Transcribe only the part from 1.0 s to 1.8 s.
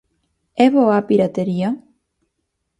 piratería?